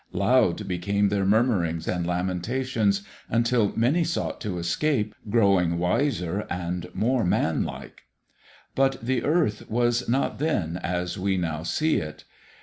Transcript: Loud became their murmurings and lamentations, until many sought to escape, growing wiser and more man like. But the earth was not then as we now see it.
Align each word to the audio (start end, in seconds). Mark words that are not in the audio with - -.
Loud 0.13 0.67
became 0.67 1.09
their 1.09 1.27
murmurings 1.27 1.87
and 1.87 2.07
lamentations, 2.07 3.03
until 3.29 3.71
many 3.75 4.03
sought 4.03 4.41
to 4.41 4.57
escape, 4.57 5.13
growing 5.29 5.77
wiser 5.77 6.47
and 6.49 6.87
more 6.95 7.23
man 7.23 7.63
like. 7.63 8.01
But 8.73 8.99
the 9.05 9.23
earth 9.23 9.69
was 9.69 10.09
not 10.09 10.39
then 10.39 10.77
as 10.77 11.19
we 11.19 11.37
now 11.37 11.61
see 11.61 11.97
it. 11.97 12.23